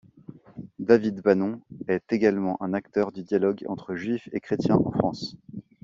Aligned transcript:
David 0.79 1.21
Banon 1.21 1.61
est 1.87 2.11
également 2.11 2.57
un 2.63 2.73
acteur 2.73 3.11
du 3.11 3.21
dialogue 3.21 3.63
entre 3.67 3.93
Juifs 3.93 4.29
et 4.31 4.39
Chrétiens 4.39 4.79
en 4.83 4.89
France. 4.91 5.37